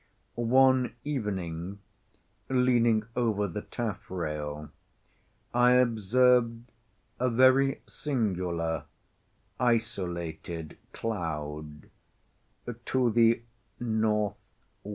One 0.33 0.95
evening, 1.03 1.77
leaning 2.49 3.03
over 3.15 3.47
the 3.47 3.61
taffrail, 3.61 4.71
I 5.53 5.73
observed 5.73 6.71
a 7.19 7.29
very 7.29 7.81
singular, 7.85 8.85
isolated 9.59 10.79
cloud, 10.91 11.91
to 12.85 13.11
the 13.11 13.43
N.W. 13.79 14.33